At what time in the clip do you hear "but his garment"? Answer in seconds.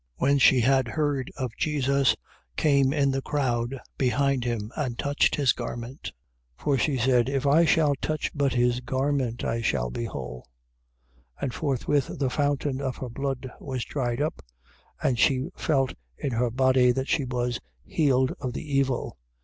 8.33-9.43